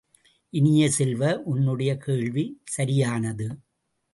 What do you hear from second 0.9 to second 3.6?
செல்வ, உன்னுடைய கேள்வி சரியானது!